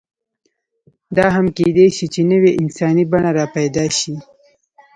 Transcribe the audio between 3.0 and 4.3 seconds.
بڼې راپیدا شي.